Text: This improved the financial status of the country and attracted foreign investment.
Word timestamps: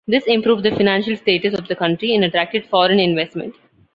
This 0.07 0.25
improved 0.25 0.63
the 0.63 0.71
financial 0.71 1.15
status 1.15 1.53
of 1.53 1.67
the 1.67 1.75
country 1.75 2.15
and 2.15 2.23
attracted 2.25 2.65
foreign 2.65 2.97
investment. 2.99 3.53